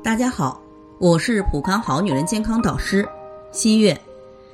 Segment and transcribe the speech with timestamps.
[0.00, 0.60] 大家好，
[0.98, 3.06] 我是普康好女人健康导师
[3.50, 4.00] 新月。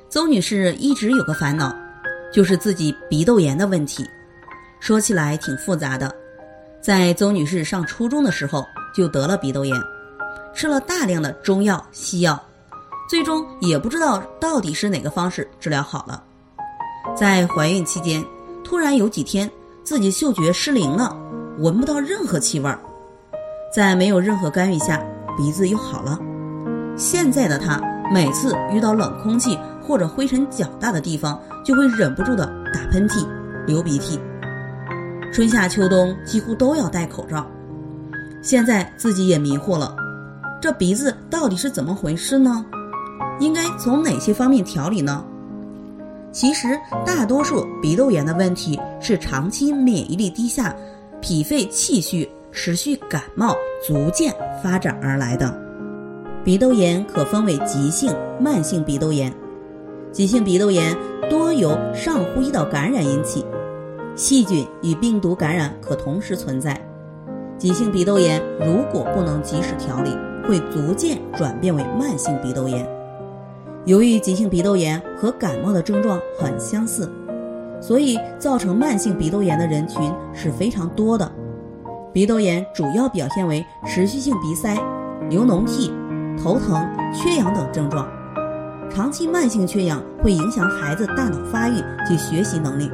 [0.09, 1.73] 邹女士一直有个烦恼，
[2.33, 4.03] 就是自己鼻窦炎的问题。
[4.79, 6.13] 说起来挺复杂的，
[6.81, 9.79] 在邹女士上初中的时候就得了鼻窦炎，
[10.53, 12.41] 吃了大量的中药西药，
[13.07, 16.23] 最终也不知道到底是哪个方式治疗好了。
[17.15, 18.23] 在怀孕期间，
[18.63, 19.49] 突然有几天
[19.83, 21.15] 自己嗅觉失灵了，
[21.59, 22.79] 闻不到任何气味儿，
[23.73, 25.01] 在没有任何干预下。
[25.37, 26.19] 鼻子又好了。
[26.97, 27.81] 现在的他
[28.13, 33.27] 每次遇到冷空气或者灰尘较大的地方，就会忍不住的打喷嚏、
[33.65, 34.19] 流鼻涕。
[35.33, 37.45] 春夏秋冬几乎都要戴口罩。
[38.41, 39.95] 现在自己也迷糊了，
[40.61, 42.65] 这鼻子到底是怎么回事呢？
[43.39, 45.25] 应该从哪些方面调理呢？
[46.31, 50.73] 其实大多数鼻窦炎的问题是长期免疫力低下、
[51.21, 52.29] 脾肺气虚。
[52.55, 53.53] 持续感冒
[53.85, 55.53] 逐渐发展而来的
[56.41, 59.31] 鼻窦炎可分为急性、慢性鼻窦炎。
[60.11, 60.95] 急性鼻窦炎
[61.29, 63.45] 多由上呼吸道感染引起，
[64.15, 66.79] 细菌与病毒感染可同时存在。
[67.57, 70.11] 急性鼻窦炎如果不能及时调理，
[70.47, 72.87] 会逐渐转变为慢性鼻窦炎。
[73.83, 77.11] 由于急性鼻窦炎和感冒的症状很相似，
[77.81, 81.29] 所以造成慢性鼻窦炎的人群是非常多的。
[82.15, 84.73] 鼻窦炎主要表现为持续性鼻塞、
[85.29, 85.91] 流脓涕、
[86.41, 86.81] 头疼、
[87.13, 88.07] 缺氧等症状。
[88.89, 91.73] 长期慢性缺氧会影响孩子大脑发育
[92.07, 92.89] 及学习能力。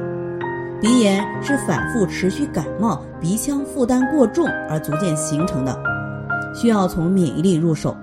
[0.80, 5.80] 鼻炎是反复持续感冒、鼻腔负担过重而逐渐形成的，
[6.52, 7.96] 需要从免疫力入手。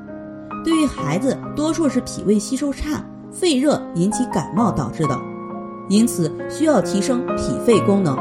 [0.64, 5.20] 对于孩子，多数是脾胃吸收差、肺热引起感冒导致的，
[5.89, 8.17] 因此需要提升脾肺功能。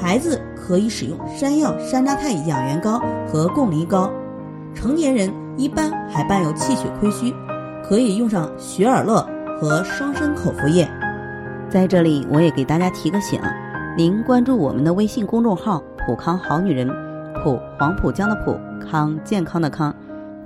[0.00, 4.10] 孩子可以使用山药山楂肽养元膏和贡梨膏，
[4.74, 7.34] 成年人一般还伴有气血亏虚，
[7.82, 9.26] 可以用上雪尔乐
[9.58, 10.88] 和双参口服液。
[11.68, 13.40] 在这里，我也给大家提个醒：
[13.96, 16.88] 您关注我们的微信公众号“普康好女人”，
[17.42, 19.92] 普黄浦江的普康健康的康，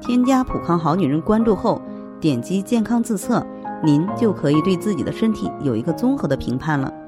[0.01, 1.83] 添加“普康好女人”关注后，
[2.21, 3.45] 点击健康自测，
[3.83, 6.91] 您就可以对自己的身体有一个综合的评判了。